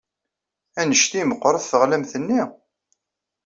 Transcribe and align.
Anect 0.79 1.11
ay 1.19 1.25
meɣɣret 1.25 1.65
teɣlamt-nni? 1.71 2.41